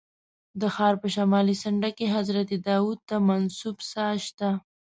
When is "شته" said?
4.25-4.49